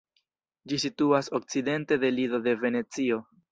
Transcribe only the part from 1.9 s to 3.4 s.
de Lido de Venecio.